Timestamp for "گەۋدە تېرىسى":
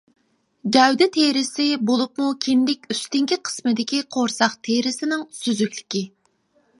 0.75-1.65